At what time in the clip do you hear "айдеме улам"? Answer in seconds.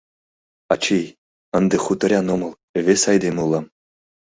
3.11-3.65